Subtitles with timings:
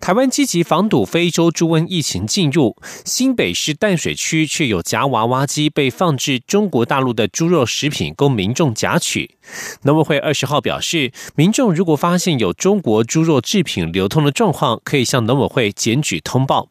[0.00, 9.36] 台湾积极防堵非洲猪瘟疫情进入新北市淡水区，却有夹娃娃机被放置中国大陆的猪肉食品供民众夹取。
[9.82, 16.68] 农委会二十号表示，民众如果发现有中国猪肉制品流通的状况，可以向农委会检举通报。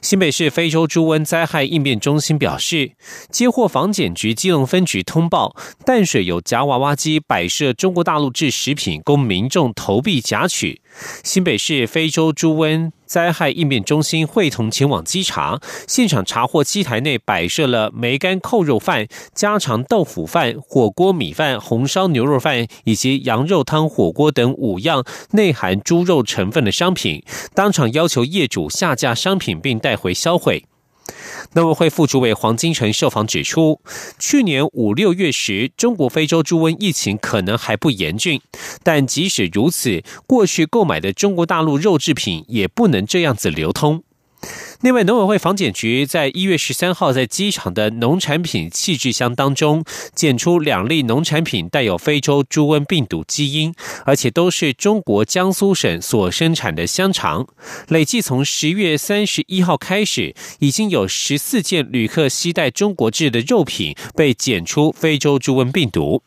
[0.00, 2.92] 新北市非洲猪瘟灾害应变中心表示，
[3.30, 10.80] 接获防检局基隆分局通报，淡水有夹娃娃机摆设中国大陆制食品，供民众投币夹取。
[11.24, 15.58] 新北市非洲猪瘟灾害应变中心会同前往稽查，
[15.88, 30.67] 现场查获机台内摆设了梅干扣肉饭、家常豆腐饭、火锅米饭、红烧牛肉饭以及羊肉汤火锅等五样内含猪肉成分的商品，当场要求业主下架商品并带回销毁。
[31.58, 33.80] 农委会副主委黄金城受访指出，
[34.16, 38.40] 去年五六月时，中国非洲猪瘟疫情可能还不严峻，
[38.84, 44.04] 但即使如此，过去购买的中国大陆肉制品也不能这样子流通。
[44.80, 49.82] 另外，农委会防检局在一月十三号在机场的农产品气质箱当中
[50.14, 57.48] 检出两例农产品带有非洲猪瘟病毒基因，而且都是中国江苏省所生产的香肠。
[57.88, 66.22] 累计从十月三十一号开始，已经有十四件旅客携带中国制的肉品被检出非洲猪瘟病毒。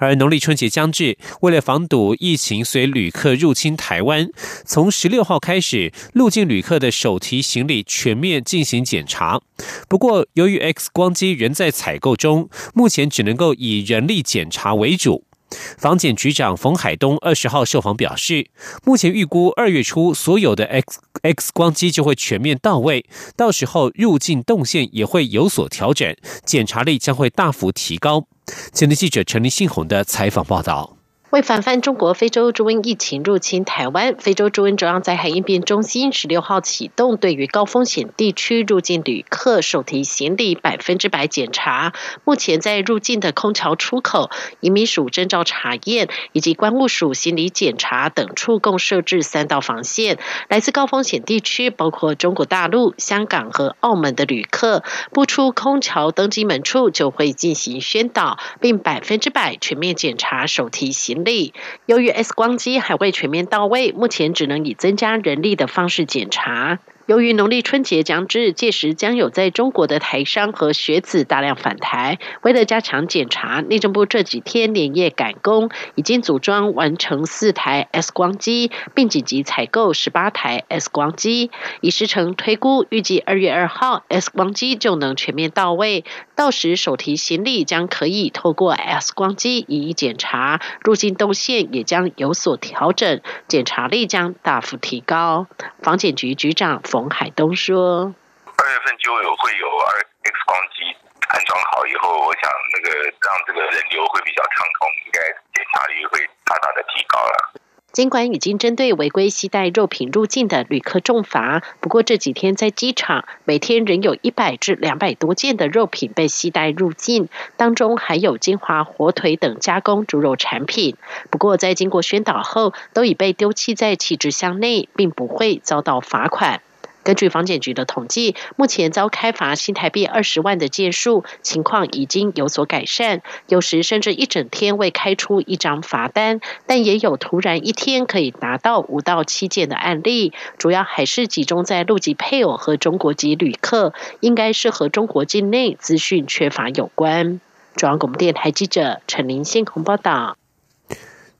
[0.00, 4.28] 而农历春节将至，为了防堵疫情随旅客入侵台湾，
[4.64, 9.40] 从十六号开始，入境旅客的手提行李全面进行检查。
[9.88, 15.27] 不过，由于 X 光机仍在采购中，目前只能够以人力检查为主。
[15.50, 18.48] 房检局长冯海东二十号受访表示，
[18.84, 26.14] 目前预估二月初所有的 X X 光机就会全面到位，到时候入境动线也会有所调整，
[26.44, 28.26] 检查力将会大幅提高。
[28.72, 30.97] 前的记者陈立信宏的采访报道。
[31.30, 41.92] 为防范中国非洲猪瘟疫情入侵台湾，非洲猪瘟中央灾害应变中心十六号启动对于高风险地区入境旅客手提行李百分之百检查。
[42.24, 44.30] 目前在入境的空桥出口、
[44.60, 50.18] 移民署征召查验以及关务署行李检查等处，共设置三道防线。
[50.48, 61.17] 来自高风险地区，包括中国大陆、香港和澳门的旅客，不出空桥登机门处就会进行宣导，并百分之百全面检查手提行。
[61.24, 61.54] 力
[61.86, 66.78] 由于 X 光机还未全面到位，目前只能以增加人力的方式检查。
[67.08, 72.18] 由于农历春节将至，届时将有在中国的台商和学子大量返台。
[72.42, 81.50] 为了加强检查，内政部这几天连夜赶工，已经组装完成四台 X 光机，并紧急采购十八台 X 光机。
[81.80, 86.04] 以时程推估，预计二月二号 X 光机就能全面到位，
[86.36, 95.46] 到时手提行李将可以透过 X 光机一一检查，入境动线也将有所调整，检查力将大幅提高。
[95.80, 98.14] 防检局局长海东说
[98.58, 100.82] ：“二月份就有会有二 X 光机
[101.28, 105.20] 安装好以后，我想那个让这个人流会比较畅通，应该
[105.54, 107.60] 检查率会大大的提高了。”
[107.90, 120.96] 尽管已经针对违规携带肉品入境的旅客重罚，不过这几天在机场，每天仍有一百至两百多件的肉品被携带入境，当中还有金华火腿等加工猪肉产品。
[121.30, 126.60] 不过在经过宣导后，都已被丢弃在弃置箱内，并不会遭到罚款。
[127.08, 147.40] 根据房检局的统计，目前遭开罚新台币二十万的件数情况已经有所改善，有时甚至一整天未开出一张罚单，但也有突然一天可以拿到五到七件的案例，主要还是集中在陆籍配偶和中国籍旅客，应该是和中国境内资讯缺乏有关。
[147.74, 150.36] 中央广播电台记者陈林信鸿报道。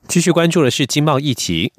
[0.07, 1.73] 继续关注的是经贸议题。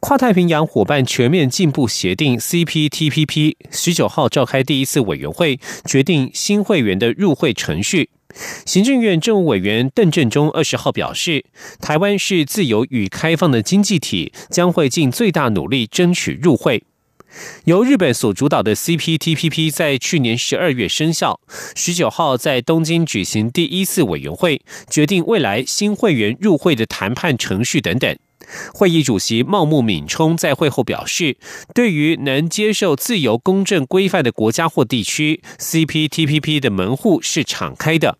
[0.00, 8.10] 跨太平洋伙伴全面进步协定 （CPTPP） 十九号召开第一次委员会，决定新会员的入会程序。
[8.64, 11.44] 行政院政务委员邓振中二十号表示，
[11.80, 16.82] 台湾是自由与开放的经济体，将会尽最大努力争取入会。
[17.64, 21.40] 由日本所主导的 CPTPP 在去年十二月生效，
[21.74, 24.60] 十九号在东京举行第一次委员会，
[24.90, 28.18] 决定未来新会员入会的谈判程序等等。
[28.72, 31.36] 会议主席茂木敏充在会后表示，
[31.74, 38.18] 对于能接受自由公正规范的国家或地区，CPTPP 的门户是敞开的。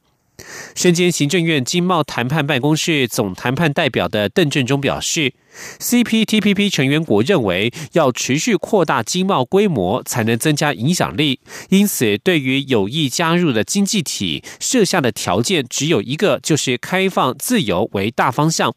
[0.74, 5.32] 身兼行政院经贸谈判办公室总谈判代表的邓振中表示
[5.78, 11.40] ，CPTPP 成员国认为要持续扩大经贸规模，才能增加影响力。
[11.68, 18.74] 因此，对于有意加入的经济体，设下的条件只有一个，就是开放自由为大方向，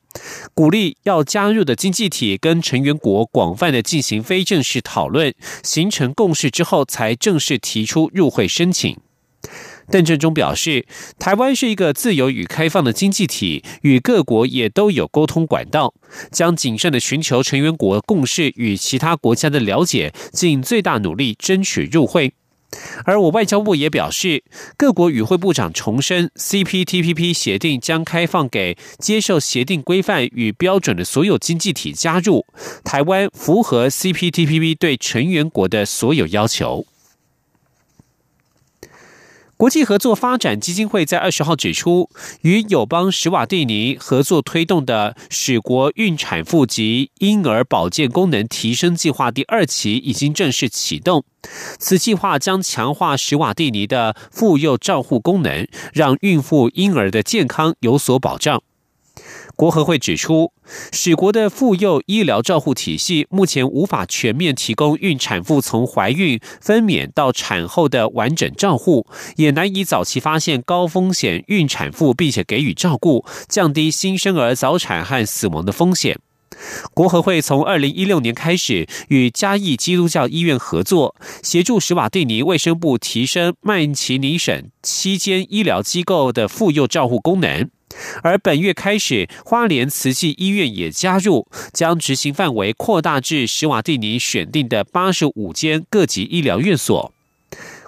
[0.53, 5.33] 鼓励要加入的经济体跟成员国广泛的进行非正式讨论，
[5.63, 8.97] 形成共识之后，才正式提出入会申请。
[9.91, 10.85] 邓振中表示，
[11.19, 15.93] 台湾是一个自由与开放的经济体，与各国也都有沟通管道，
[16.31, 22.33] 将谨慎的寻求成员国共识与其他国家的了解，尽最大努力争取入会。
[23.05, 24.43] 而我外交部也表示，
[24.75, 32.45] 各国与会部长重申，CPTPP 协定将开放给接受协定规范与标准的所有经济体加入，
[32.83, 36.85] 台湾符合 CPTPP 对成员国的所有要求。
[39.57, 42.09] 国际合作发展基金会在二十号指出，
[42.41, 51.23] 与友邦史瓦蒂尼合作推动的使国孕产妇及婴儿保健功能提升计划第二期已经正式启动。
[51.79, 58.61] 此计划将强化史瓦蒂尼的妇幼照护功能，让孕妇婴儿的健康有所保障。
[59.55, 60.51] 国合会指出，
[60.91, 69.07] 使国的妇幼医疗照护体系目前无法全面提供孕产妇从怀孕、分娩到产后的完整照护，
[69.37, 76.19] 也难以早期发现高风险孕产妇，并且给予照顾，降低新生儿早产和死亡的风险。
[76.93, 87.69] 国合会从二零一六年开始与嘉义基督教医院合作，协助史瓦蒂尼卫生部提升曼奇尼省期间医疗机构的妇幼照护功能。
[88.23, 97.11] 而本月开始，花莲慈济医院也加入，将执行范围扩大至史瓦蒂尼选定的八十五间各级医疗院所。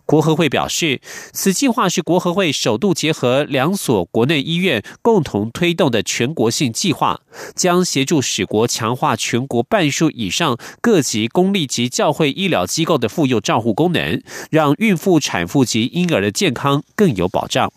[0.06, 1.01] 国合会表示，
[1.33, 7.19] 此计划是国合会首度结合两所国内医院共同推动的全国性计划，
[7.53, 17.74] 将协助使国强化全国半数以上各级公立及教会医疗机构的妇幼照护功能，让孕妇、产妇及婴儿的健康更有保障。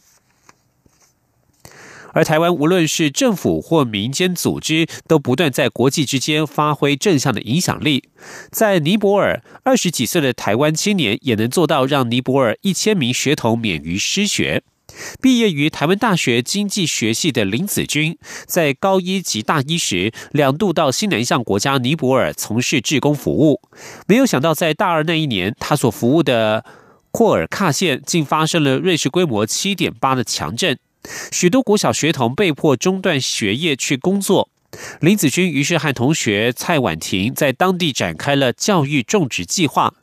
[2.13, 8.05] 而台湾无论是政府或民间组织，都不断在国际之间发挥正向的影响力。
[8.51, 14.63] 在尼泊尔，二十几岁的台湾青年也能做到让尼泊尔一千名学童免于失学。
[15.23, 23.61] 毕业于台湾大学经济学系的林子君，在高一及大一时，两度到西南向国家尼泊尔从事志工服务。
[24.09, 26.65] 没有想到，在大二那一年，他所服务的
[27.13, 30.77] 库尔喀县竟发生了瑞士规模七点八的强震。
[31.33, 34.49] 许多国小学童被迫中断学业去工作，
[35.01, 39.95] 林子君于是和同学蔡婉婷在当地展开了教育种植计划。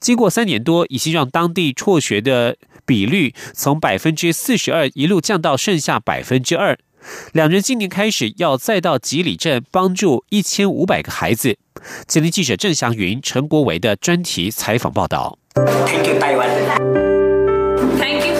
[0.00, 2.56] 经过三年多，已经让当地辍学的
[2.86, 6.78] 比率从百分之四十二一路降到剩下百分之二。
[7.32, 11.58] 两人今年开始要再到吉里镇帮助一千五百个孩子。
[12.06, 15.38] 吉林记者郑祥云、陈国维的专题采访报道。
[15.54, 16.48] Thank you, Taiwan.
[18.00, 18.33] 二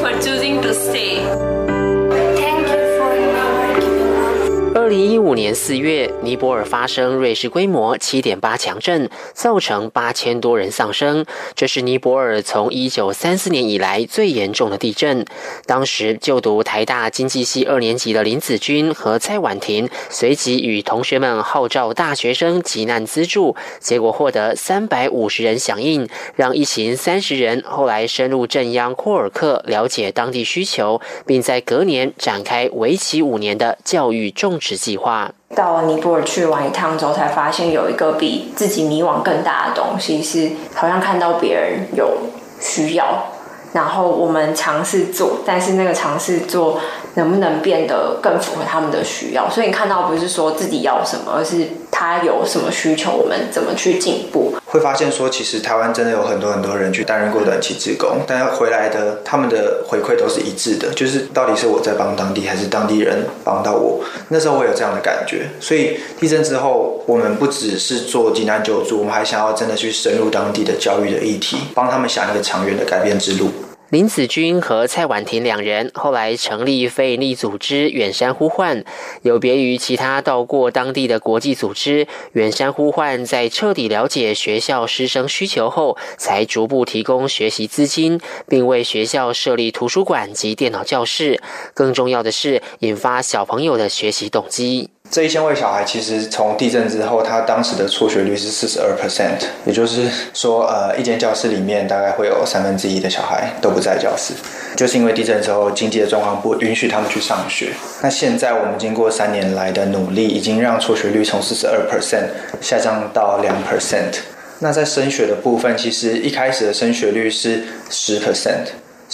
[4.94, 11.26] 零一五年四月，尼泊尔发生瑞士规模七点八强震，造成八千多人丧生。
[11.56, 15.26] 这是尼泊尔从一九三四年以来最严重的地震。
[15.67, 34.78] 当时就读台大经济系二年级的林子君和蔡婉婷，随即与同学们号召大学生急难资助，结果获得三百五十人响应，让一行三十人后来深入镇央库尔克，了解当地需求，并在隔年展开为期五年的教育种植。
[34.85, 35.31] 计划。
[35.57, 42.19] 到尼泊尔去玩一趟之后，才发现有一个比自己迷惘更大的东西，是好像看到别人有
[42.61, 43.25] 需要，
[43.73, 46.79] 然后我们尝试做，但是那个尝试做
[47.14, 49.49] 能不能变得更符合他们的需要？
[49.49, 54.54] 所以你看到不是说自己要什么，而是他有什么需求，我们怎么去进步？
[54.66, 64.00] 会发现说，其实台湾真的有很多很多人去担任过短期职工，但回来的他们的回馈都是一致的，就是到底是我在帮当地，还是当地人帮到我？
[64.30, 73.50] 那时候我有这样的感觉，所以地震之后，我们不只是做济难救助，我们还想要真的去深入当地的教育的议题，帮他们想一个长远的改变之路。
[73.91, 78.83] 林子君和蔡婉婷两人后来成立非营利组织远山呼唤，
[79.23, 91.41] 有别于其他到过当地的国际组织，远山呼唤在彻底了解学校师生需求后，才逐步提供学习资金，并为学校设立图书馆及电脑教室。
[91.75, 94.91] 更重要的是，引发小朋友的学习动机。
[95.11, 104.32] 这一千位小孩其实从地震之后，他当时的辍学率是四十二 percent，也就是说，呃，一间教室里面大概会有三分之一的小孩都不在教室，
[104.75, 107.73] 就是因为地震之后经济的状况不允许他们去上学。
[108.02, 112.25] 那现在我们经过三年来的努力，已经让辍学率从四十二 percent
[112.61, 114.16] 下降到两 percent。
[114.58, 118.66] 那在升学的部分，其实一开始的升学率是十 percent，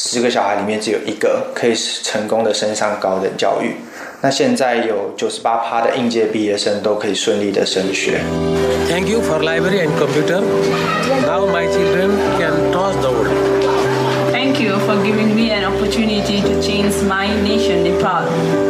[0.03, 3.75] 十个小孩里面只有一个可以成功的升上高等教育。
[4.23, 8.23] 那现在有九十八趴的应届毕业生都可以顺利的升学。
[8.89, 10.41] Thank you for library and computer.
[11.27, 14.33] Now my children can cross the world.
[14.33, 18.70] Thank you for giving me an opportunity to change my nation, Nepal.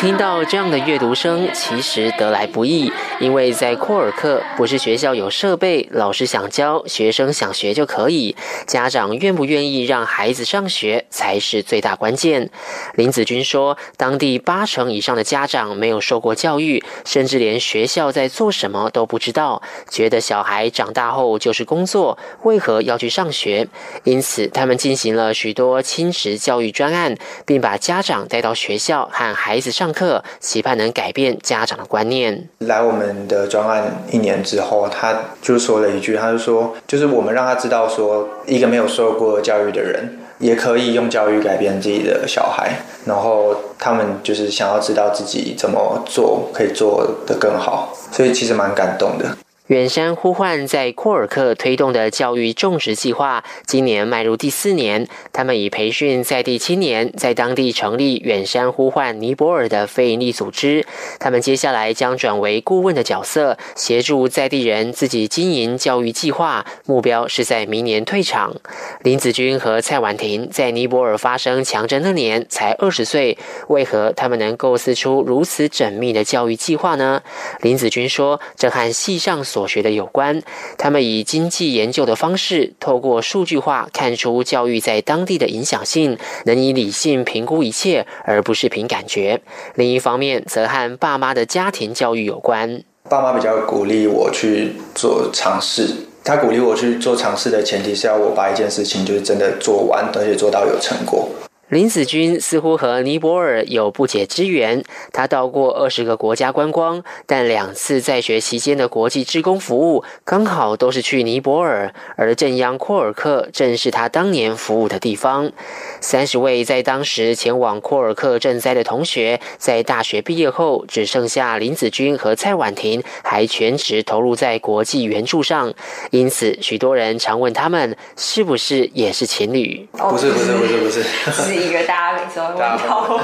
[0.00, 2.90] 听到这样的阅读声，其实得来不易，
[3.20, 8.34] 因为在库尔克，不是学校有设备，老师想教，学生想学就可以，
[8.66, 12.48] 家长愿不愿意让孩子上学才是最大关键。
[12.94, 23.68] 林子君说，当地八成以上的家长没有受过教育，甚至连学校在做什么都不知道，觉得小孩长大后就是工作，为何要去上学？
[24.04, 32.48] 因此，他们进行了许多亲职教育专案，并把家长带到学校和孩子上课，期盼能改变家长的观念。
[32.60, 42.72] 来我们的专案一年之后，他就说了一句，他就说，就是我们让他知道说，一个没有受过教育的人，也可以用教育改变自己的小孩。
[43.04, 49.24] 然后他们就是想要知道自己怎么做可以做得更好，所以其实蛮感动的。
[49.70, 55.06] 远山呼唤在库尔克推动的教育种植计划，今年迈入第四年。
[55.32, 60.84] 他们已培训在地青年，在当地成立远山呼唤尼泊尔的非营利组织。
[61.20, 66.66] 他们接下来将转为顾问的角色，协助在地人自己经营教育计划。
[66.84, 68.56] 目标是在明年退场。
[69.04, 77.22] 林子君和蔡婉婷在尼泊尔发生强震那年才二十岁，为何他们能构思出如此缜密的教育计划呢？
[77.60, 80.40] 林子君说：“这和系上所所学的有关。
[80.78, 89.42] 他们以经济研究的方式，透过数据化看出教育在当地的影响性，能以理性评估一切，而不是凭感觉。
[89.74, 92.82] 另一方面，则和爸妈的家庭教育有关。
[93.10, 101.28] 爸妈比较鼓励我去做尝试，他鼓励我去做尝试的前提是要我把一件事情就是真的做完，而且做到有成果。”
[101.70, 104.82] 林子君似乎和尼泊尔有不解之缘。
[105.12, 115.52] 他到过二十个国家观光，但两次在学期间的国际志工服务刚好都是去尼泊尔，而正央库尔克正是他当年服务的地方。
[116.00, 125.72] 三十位在当时前往库尔克赈灾的同学，在大学毕业后，只剩下林子君和蔡婉婷还全职投入在国际援助上。
[126.10, 129.86] 因此，许多人常问他们是不是也是情侣？
[129.92, 131.59] 不是，不是，不是，不是。
[131.60, 133.20] 一个大家每次都问到。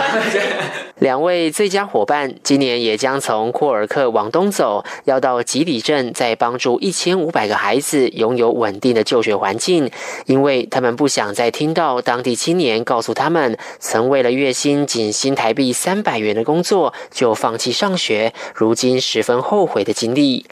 [0.98, 9.90] 两位最佳伙伴今年也将从库尔克往东走，要到吉里镇，再帮助一千五百个孩子拥有稳定的就学环境，
[10.24, 20.46] 因为他们不想再听到当地青年告诉他们，曾为了月薪仅新台币三百元的工作就放弃上学，如今十分后悔的经历。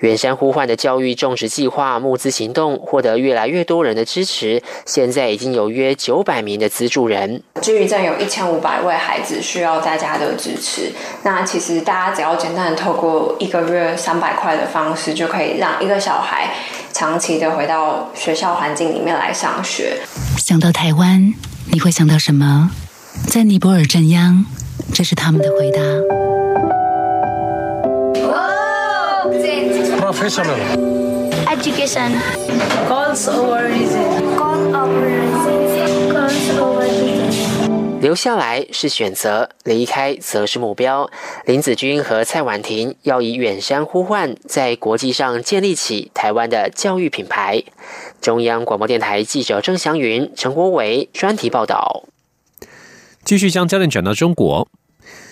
[0.00, 7.42] 远山呼唤的教育种植计划募资行动获得越来越多人的支持，现在已经有约九百名的资助人。
[7.62, 10.90] 至于占有一千五百位孩子需要大家的支持。
[11.22, 16.50] 那其实大家只要简单的透过一个月三百块的方式，就可以让一个小孩
[16.92, 19.98] 长期的回到学校环境里面来上学。
[20.36, 21.32] 想到台湾，
[21.70, 22.70] 你会想到什么？
[23.28, 24.44] 在尼泊尔镇央，
[24.92, 25.80] 这是他们的回答。
[30.00, 30.60] Professional.
[31.46, 32.12] Education.
[32.88, 34.36] Calls over reason.
[34.36, 35.25] Call over
[38.00, 41.10] 留下来是选择，离开则是目标。
[41.46, 47.62] 林子君和蔡婉婷要以远山呼唤，在国际上建立起台湾的教育品牌。
[48.20, 52.04] 中央广播电台记者郑祥云、陈国伟专题报道。
[53.24, 54.68] 继续将焦点转到中国。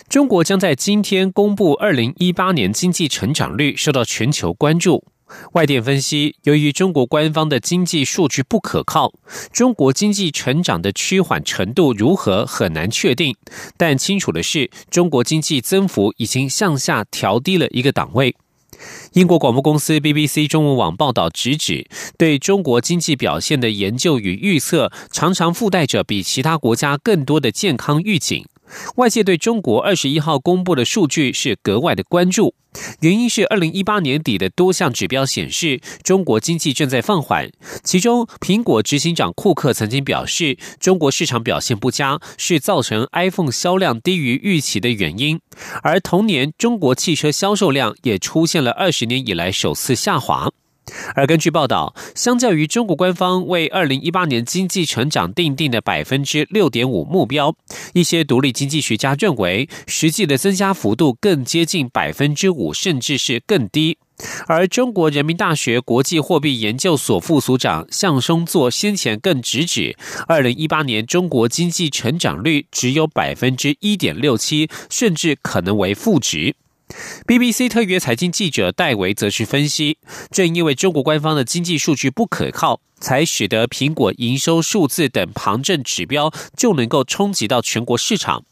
[0.09, 5.05] 中国将在今天公布二零一八年经济成长率，受到全球关注。
[5.53, 9.13] 外电分析，由于中国官方的经济数据不可靠，
[9.53, 13.37] 中国经济成长的趋缓程度如何很难确定。
[13.77, 18.35] 但清楚的是，中国经济增幅已经向下调低了一个档位。
[19.13, 21.87] 英国广播公司 BBC 中文网报道直指，
[22.19, 28.45] 对中国经济表现的研究与预测，常常附带着比其他国家更多的健康预警。
[28.97, 32.55] 外界对中国二十一号公布的数据是格外的关注。
[33.03, 37.49] 原因是二零一八年底的多项指标显示，中国经济正在放缓。
[37.85, 45.41] 其中，苹果执行长库克曾经表示，中国市场表现不佳是造成 iPhone 销量低于预期的原因。
[45.85, 50.51] 而同年，中国汽车销售量也出现了二十年以来首次下滑。
[51.15, 57.55] 而根据报道，相较于中国官方为二零一八年经济成长定定的百分之六点五目标，
[57.95, 63.99] 一些独立经济学家认为，实际的增加幅度更接近百分之五，甚至是更低。
[64.47, 69.97] 而中国人民大学国际货币研究所副所长向松作先前更直指，
[70.29, 76.55] 二零一八年中国经济成长率只有百分之一点六七，甚至可能为负值。
[77.27, 79.99] BBC 特约财经记者戴维则是分析，
[80.31, 88.45] 正因为中国官方的经济数据不可靠，才使得苹果营收数字等旁证指标就能够冲击到全国市场。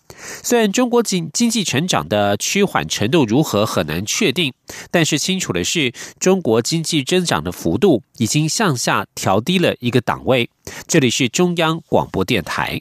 [0.43, 4.53] 虽然中国经经济成长的趋缓程度如何很难确定，
[4.91, 10.49] 但是清楚的是，中国经济增长的幅度已经向下调低了一个档位。
[10.87, 12.81] 这里是中央广播电台。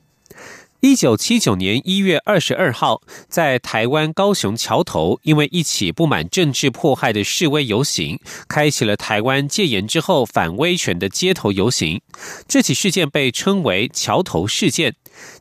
[0.81, 12.01] 一九七九年一月二十二号，在台湾高雄桥头，因为一起不满政治迫害的示威游行，开启了台湾戒严之后反威权的街头游行。
[12.47, 14.95] 这起事件被称为“桥头事件”。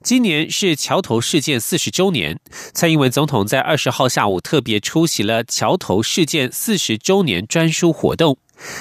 [0.05, 2.39] 今年是桥头事件四十周年，
[2.75, 8.37] 蔡英文总统在二十号下午特别出席了桥头事件四十周年专书活动。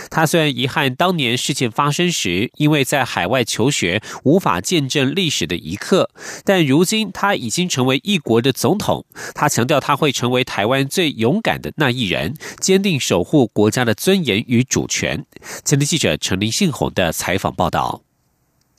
[0.09, 6.09] 他虽然遗憾当年事件发生时，因为在海外求学无法见证历史的一刻，
[6.43, 9.05] 但如今他已经成为一国的总统。
[9.33, 15.25] 他强调他会成为台湾最勇敢的那一人，坚定守护国家的尊严与主权。
[15.63, 18.09] 前的记者陈林信宏的采访报道。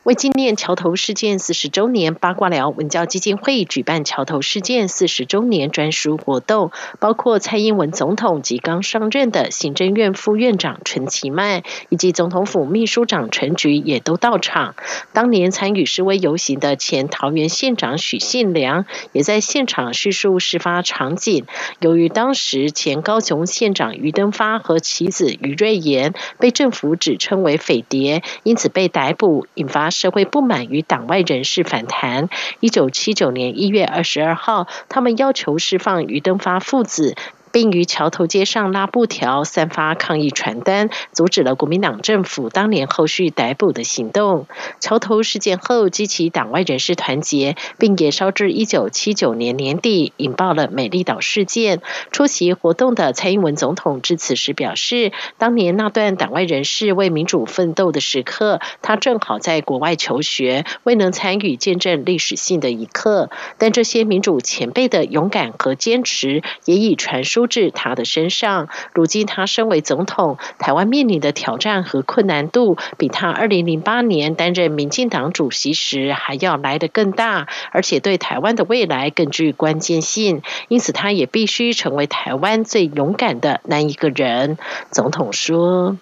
[0.04, 14.74] 为纪念桥头事件四十周年，八卦寮文教基金会举办桥头事件四十周年专属活动，包括蔡英文总统及刚上任的行政院副院长陈其迈，以及总统府秘书长陈菊也都到场。
[15.12, 21.44] 当年参与示威游行的前桃园县长许信良也在现场叙述事发场景。
[21.78, 29.89] 由于当时前高雄县长于登发和其子于瑞妍被政府指称为匪谍，因此被逮捕，引发。
[29.90, 32.28] 社会不满与党外人士反弹。
[32.60, 37.16] 一九七九年一月二十二号，他们要求释放于登发父子。
[37.52, 44.46] 并于桥头街上拉布条、散发抗议传单，阻止了国民党政府当年后续逮捕的行动。
[44.78, 51.82] 桥头事件后，激起党外人士团结，并也烧至一九七九年年底，引爆了美丽岛事件。
[52.12, 63.28] 出席活动的蔡英文总统致辞时表示，当年那段党外人士为民主奋斗的时刻，他正好在国外求学，未能参与见证历史性的一刻。
[63.58, 67.39] 但这些民主前辈的勇敢和坚持，也已传输。
[67.46, 68.68] 至他的身上。
[68.92, 80.42] 如今他身为总统，台湾面临的挑战和困难度，比他二零零八年担任民进党主席时还要来得更大，而且对台湾的未来更具关键性。
[80.68, 84.58] 因此，他也必须成为台湾最勇敢的那一个人。
[84.90, 85.96] 总统说：“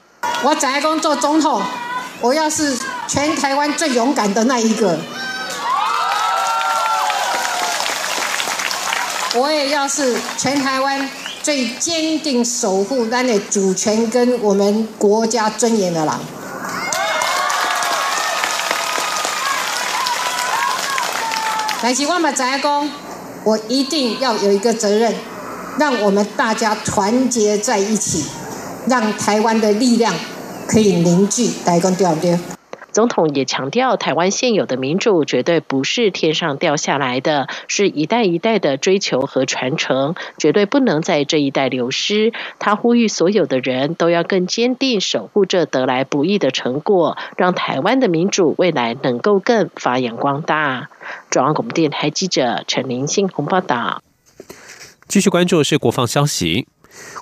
[0.45, 1.63] 我怎样工做总统？
[2.21, 4.99] 我要是全台湾最勇敢的那一个。”
[9.37, 11.09] 我也要是全台湾。
[11.49, 16.15] 最坚定守护咱的主权跟我们国家尊严的人，
[21.81, 22.91] 但是我嘛知影讲，
[23.45, 25.15] 我一定要有一个责任，
[25.79, 28.27] 让我们大家团结在一起，
[28.87, 30.13] 让台湾的力量
[30.67, 32.58] 可以凝聚，大家讲对不对？
[32.93, 42.33] 总统也强调，台湾现有的民主绝对不是天上掉下来的，是一代一代的追求和传承，绝对不能在这一代流失。
[42.59, 50.89] 他呼吁所有的人都要更坚定守护这得来不易的成果，让台湾的民主未来能够更发扬光大。
[51.31, 54.03] 中央广播电台记者陈林信鸿报道。
[55.07, 56.67] 继续关注是国防消息。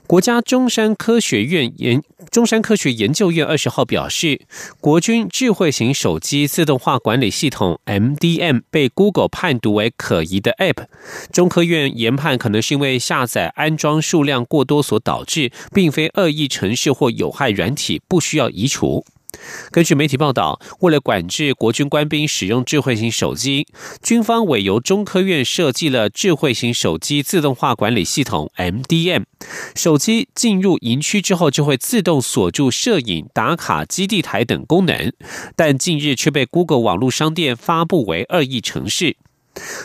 [0.07, 4.41] 国家中山科学院研中山科学研究院二十号表示，
[4.81, 10.87] 国军智慧型手机自动化管理系统 MDM 被 Google 判读为可疑的 App。
[11.33, 19.05] 中科院研判可能是因为下载安装数量过多所导致，并非恶意程式或有害软体，不需要移除。
[19.70, 23.66] 根据媒体报道，为了管制国军官兵使用智慧型手机，
[24.03, 29.25] 军方委由中科院设计了智慧型手机自动化管理系统 MDM。
[29.75, 35.12] 手机进入营区之后，就会自动锁住摄影、打卡、基地台等功能，
[35.55, 39.16] 但近日却被 Google 网络商店发布为恶意程式。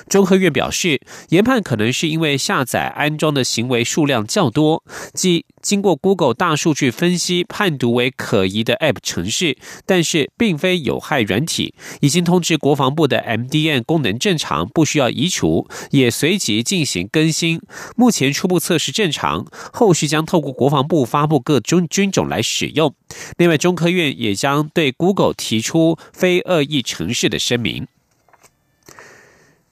[0.09, 11.73] 中科院表示，研判可能是因为下载安装的行为数量较多，即经过 Google 大数据分析判读为可疑的 App 程式，但是并非有害软体。
[12.01, 17.61] 已经通知国防部的 MDN 功能正常，不需要移除，也随即进行更新。
[17.95, 22.93] 目前初步测试正常，后续将透过国防部发布各军军种来使用。
[23.37, 27.87] 另外，中科院也将对 Google 提出非恶意程式的声明。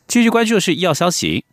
[0.10, 1.46] 继续关注的是医药消息，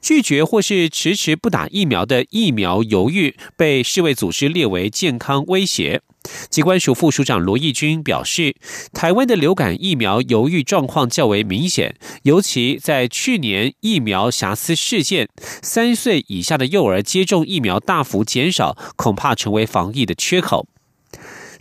[0.00, 6.00] 拒绝或是迟迟不打疫苗的疫苗犹豫被世卫组织列为健康威胁。
[6.48, 8.54] 机关署副署长罗义军表示，
[8.92, 15.28] 台湾的流感疫苗犹豫状况较为明显，尤其在去年疫苗瑕疵事件，
[15.60, 20.68] 三岁以下的幼儿接种疫苗大幅减少，恐怕成为防疫的缺口。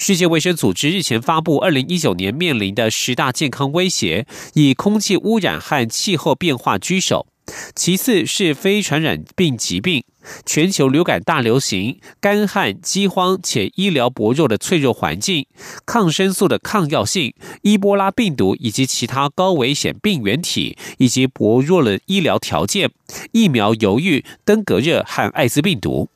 [0.03, 7.27] 世界卫生组织日前发布二零一九年面临的十大健康威胁，以空气污染和气候变化居首，
[7.75, 10.03] 其次是非传染病疾病、
[10.43, 15.45] 全球流感大流行、干旱、饥荒且医疗薄弱的脆弱环境、
[15.85, 22.89] 抗生素的抗药性、伊波拉病毒以及其他高危险病原体，以及薄弱的医疗条件、
[23.33, 26.09] 疫苗犹豫、登革热和艾滋病毒。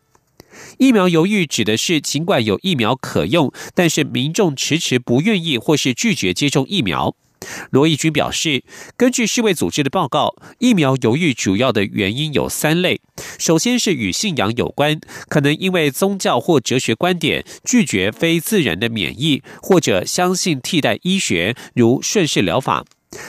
[0.77, 7.15] 疫苗犹豫指的是，尽管有疫苗可用，但是民众迟迟不愿意或是拒绝接种疫苗。
[7.69, 8.63] 罗义军表示，
[8.97, 12.99] 根据世卫组织的报告，疫苗犹豫主要的原因有三类：
[13.37, 14.99] 首先是与信仰有关，
[15.29, 22.83] 可能因为宗教或哲学观点拒绝非自然的免疫，或者相信替代医学，如顺势疗法。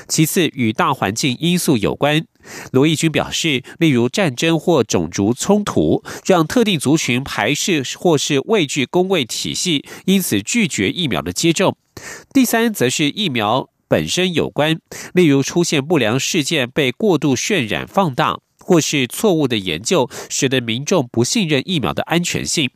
[0.08, 2.24] 其次，与大环境因素有关。
[2.72, 11.76] 罗义军表示，例如战争或种族冲突，让特定族群排斥或是畏惧工卫体系，因此拒绝疫苗的接种。
[12.32, 14.78] 第三，则是疫苗本身有关，
[15.14, 22.70] 例如出现不良事件被过度渲染放大，或是错误的研究，使得民众不信任疫苗的安全性。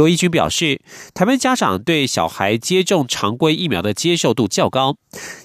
[0.00, 0.80] 罗义军表示，
[1.12, 4.96] 台湾家长对小孩接种常规疫苗的接受度较高，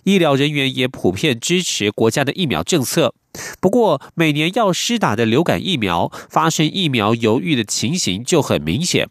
[0.05, 3.13] 医疗人员也普遍支持国家的疫苗政策。
[3.59, 9.09] 不过，每年要施打的流感疫苗发生疫苗犹豫的情形就很明显。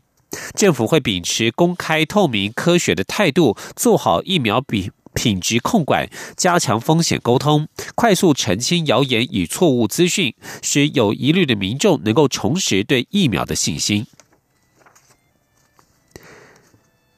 [0.54, 14.07] 政府会秉持公开、透明、科学的态度，做好疫苗品品质控管，加强风险沟通，快速澄清谣言与错误资讯，使有疑虑的民众能够重拾对疫苗的信心。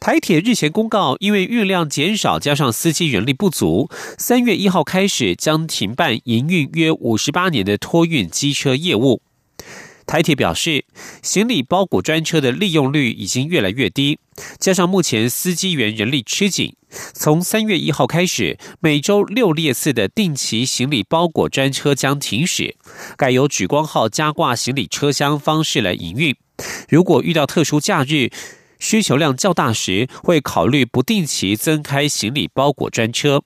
[0.07, 9.21] 台铁日前公告，因为运量减少，加上司机人力不足，三月一号开始将停办营运约五十八年的托运机车业务。
[10.07, 10.85] 台铁表示，
[11.25, 14.21] 行李包裹专车的利用率已经越来越低，
[14.61, 16.77] 加上目前司机员人力吃紧，
[17.13, 22.77] 从三月一号开始，每周六列次的定期行李包裹专车将停驶，
[23.17, 26.37] 改由莒光号加挂行李车厢方式来营运。
[26.89, 28.31] 如果遇到特殊假日，
[28.79, 33.43] 需求量较大时，会考虑不定期增开行李包裹专车。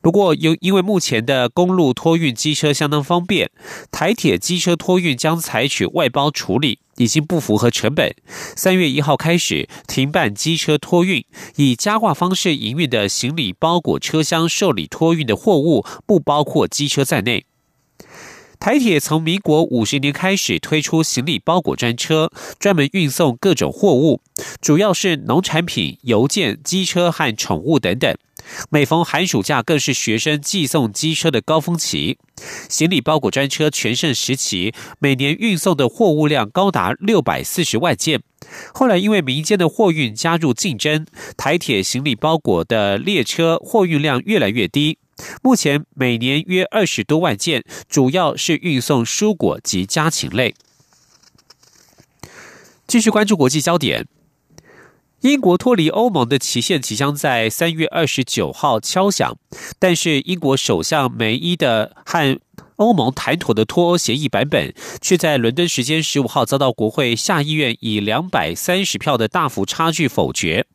[0.00, 3.50] 不过，由因为目前的公路托运机车相当方便，
[3.90, 8.14] 台铁机车托运将采取外包处理，已经不符合成本。
[8.56, 11.22] 三月一号开始停办机车托运，
[11.56, 17.44] 以加挂方式营运的行李包裹车厢受理托运的货物，不包括机车在内。
[18.60, 24.20] 台铁从民国五十年开始推出行李包裹专车，专门运送各种货物，
[24.60, 28.12] 主要是农产品、邮件、机车和宠物等等。
[28.70, 32.18] 每逢寒暑假，更是学生寄送机车的高峰期。
[32.68, 38.20] 行李包裹专车全盛时期，每年运送的货物量高达六百四十万件。
[38.72, 44.98] 后来因为民间的货运加入竞争，台铁行李包裹的列车货运量越来越低。
[45.42, 50.54] 目前每年约二十多万件，主要是运送蔬果及家禽类。
[52.86, 54.06] 继续关注国际焦点，
[55.20, 59.36] 英国脱离欧盟的期限即将在三月二十九号敲响，
[59.78, 62.40] 但是英国首相梅伊的和
[62.78, 70.66] 欧盟谈妥的脱欧协议版本，却在伦敦时间十五号遭到国会下议院以两百三十票的大幅差距否决。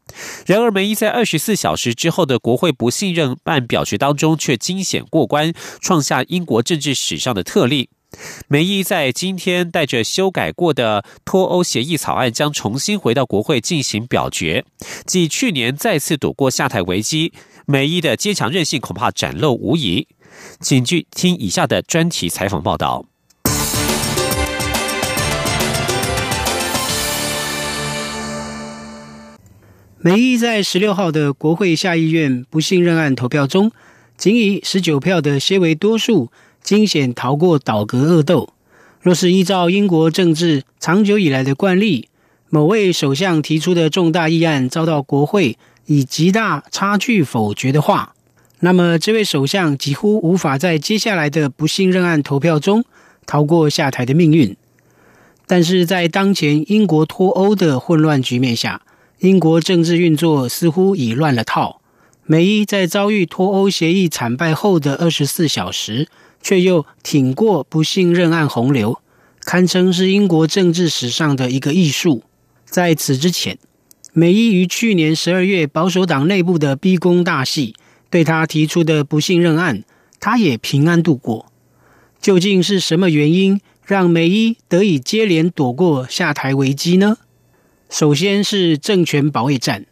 [0.46, 7.90] 然而，梅伊在二十四小时之后的国会不信任案表决当中却惊险过关，创下英国政治史上的特例。
[8.48, 14.66] 梅伊在今天带着修改过的脱欧协议草案，将重新回到国会进行表决。
[15.08, 17.34] 继去年再次躲过下台危机，
[17.66, 20.08] 梅伊的坚强韧性恐怕展露无遗。
[20.60, 23.06] 请据听以下的专题采访报道。
[30.00, 33.72] 梅伊在十六号的国会下议院不信任案投票中，
[34.18, 36.32] 仅以十九票的些微多数。
[36.64, 38.54] 惊险逃过倒戈恶斗。
[39.02, 42.08] 若是依照英国政治长久以来的惯例，
[42.50, 48.13] 某位首相提出的重大议案遭到国会以极大差距否决的话，
[48.64, 52.86] 那么这位首相几乎无法在接下来的不信任案投票中
[53.26, 54.56] 逃过下台的命运。
[55.46, 58.82] 但是在当前英国脱欧的混乱局面下，
[59.20, 61.82] 英国政治运作似乎已乱了套。
[62.26, 66.08] 梅伊在遭遇脱欧协议惨败后的二十四小时。
[66.46, 69.00] 却又挺过不信任案洪流，
[69.46, 72.24] 堪称是英国政治史上的一个艺术。
[72.66, 73.58] 在此之前，
[74.12, 77.76] 梅伊于去年十二月保守党内部的逼宫大戏，
[78.14, 79.84] 对他提出的不信任案，
[80.20, 81.48] 他也平安度过。
[82.22, 87.18] 究竟是什么原因让梅伊得以接连躲过下台危机呢？
[87.90, 89.88] 首先是政权保卫战。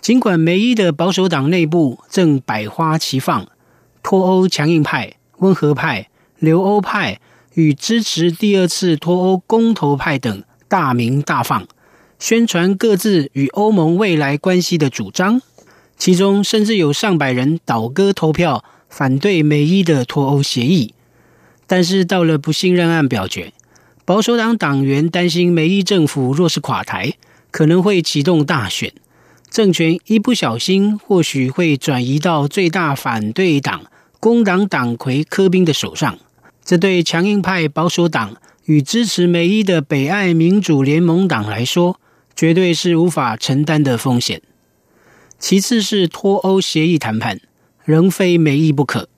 [0.00, 3.46] 尽管梅伊的保守党内部正百花齐放，
[4.02, 5.12] 脱欧强硬派。
[5.40, 6.08] 温和派、
[6.38, 7.20] 留欧派
[7.52, 11.68] 与支持第二次脱欧公投派等大名大放，
[12.18, 15.42] 宣传各自与欧盟未来关系的主张。
[15.98, 20.94] 其中甚至有上百人倒戈投票反对美伊的脱欧协议。
[21.66, 23.52] 但是到了不信任案表决，
[24.04, 27.14] 保守党党员担心美伊政府若是垮台，
[27.50, 28.92] 可能会启动大选，
[29.50, 33.86] 政权一不小心或许会转移到最大反对党。
[34.18, 36.18] 工党党魁科宾的手上，
[36.64, 42.00] 这对强硬派保守党与支持梅伊的北爱民主联盟党来说，
[42.34, 44.42] 绝对是无法承担的风险。
[45.38, 47.40] 其次是脱欧协议谈判，
[47.84, 49.08] 仍非梅伊不可。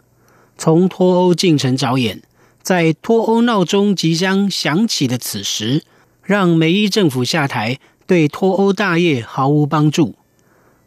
[0.57, 2.23] 从脱欧进程着眼，
[2.63, 5.85] 在脱欧闹钟即将响起的此时，
[6.23, 10.17] 让梅伊政府下台，对脱欧大业毫无帮助。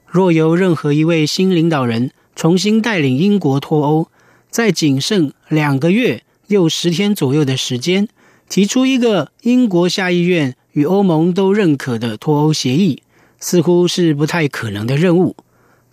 [0.06, 4.08] 若由任何一位新领导人，重新带领英国脱欧，
[4.50, 8.10] 在仅剩两个月又十天左右的时间，
[8.50, 13.02] 提出一个英国下议院与欧盟都认可的脱欧协议，
[13.42, 15.36] 似乎是不太可能的任务。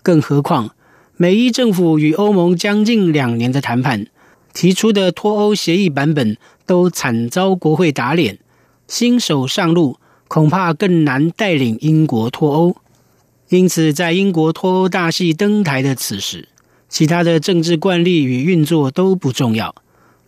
[0.04, 0.70] 更何况，
[1.16, 4.06] 美伊政府与欧盟将近两年的谈判，
[4.54, 8.38] 提出的脱欧协议版本都惨遭国会打脸，
[8.86, 12.76] 新手上路恐怕更难带领英国脱欧。
[13.48, 16.48] 因此，在英国脱欧大戏登台的此时，
[16.88, 19.74] 其他的政治惯例与运作都不重要。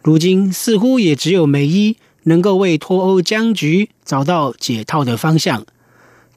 [0.03, 5.67] 如今，似乎也只有美伊能够为脱欧僵局找到解套的方向。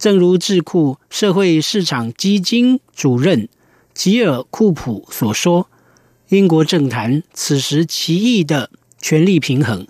[0.04, 3.48] 正如智库社会市场基金主任
[3.94, 5.70] 吉尔库普所说
[6.28, 9.88] ：“英国政坛此时奇异的权力平衡，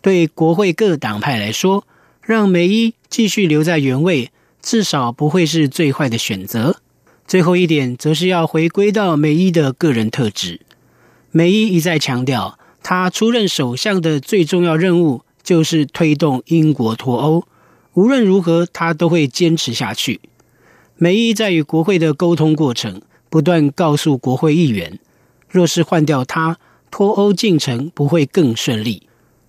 [0.00, 1.84] 对国会各党派来说，
[2.22, 4.30] 让梅伊继续留在原位。”
[4.62, 6.76] 至少不会是最坏的选择。
[7.26, 10.60] 最后一点，则是要回归到梅伊的个人特质。
[11.32, 17.48] 梅伊一再强调，他出任首相的最重要任务就是推动英国脱欧。
[17.96, 20.20] 无论如何，他都会坚持下去。
[20.96, 24.98] 梅伊在与国会的沟通过程，不断告诉国会议员，
[25.48, 26.58] 若是换掉他，
[26.90, 29.04] 脱欧进程不会更顺利。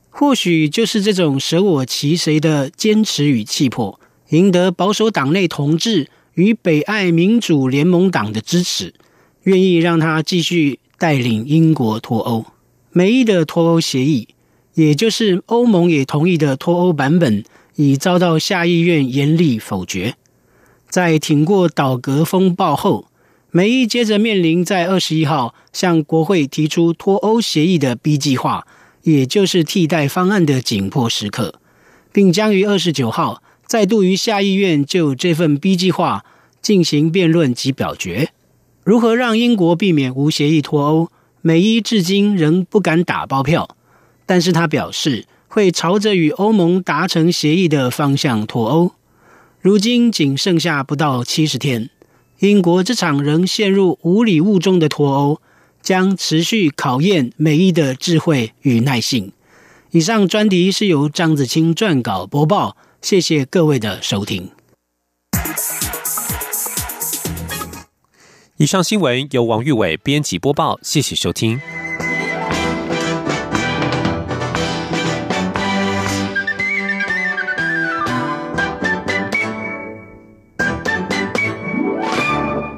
[0.09, 3.99] 或许就是这种舍我其谁的坚持与气魄。
[4.29, 8.93] 赢得保守党内同志与北爱民主联盟党的支持，
[9.43, 12.45] 愿意让他继续带领英国脱欧。
[12.93, 14.29] 梅伊的脱欧协议，
[14.73, 17.43] 也就是欧盟也同意的脱欧版本，
[17.77, 20.15] 已遭到下议院严厉否决。
[20.89, 23.07] 在挺过倒戈风暴后，
[23.51, 28.67] 梅伊接着面临在二十一号向国会提出脱欧协议的 B 计划，
[29.03, 31.59] 也就是替代方案的紧迫时刻，
[32.11, 33.41] 并将于二十九号。
[33.65, 36.23] 再度于下议院就这份 B 计划
[36.61, 38.29] 进行辩论及表决，
[38.85, 41.09] 如何让英国避免无协议脱欧？
[41.41, 43.75] 美伊至今仍不敢打包票，
[44.25, 45.25] 但是他表示
[45.57, 48.91] 会朝着与欧盟达成协议的方向脱欧。
[49.59, 51.89] 如今仅剩下不到七十天，
[52.37, 55.41] 英国这场仍陷入无礼物中的脱欧，
[55.81, 59.31] 将持续考验美伊的智慧与耐性。
[59.89, 64.51] 以上专题是由张子清撰稿播报，谢谢各位的收听。
[68.57, 71.59] 以上新闻由王玉伟编辑播报，谢谢收听。